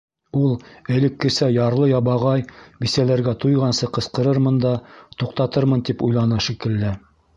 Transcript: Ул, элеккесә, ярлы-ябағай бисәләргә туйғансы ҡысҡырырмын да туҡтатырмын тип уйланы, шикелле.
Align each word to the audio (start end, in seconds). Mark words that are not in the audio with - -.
Ул, 0.43 0.53
элеккесә, 0.93 1.49
ярлы-ябағай 1.55 2.45
бисәләргә 2.85 3.35
туйғансы 3.45 3.91
ҡысҡырырмын 3.99 4.57
да 4.65 4.73
туҡтатырмын 5.23 5.85
тип 5.91 6.03
уйланы, 6.09 6.41
шикелле. 6.49 6.97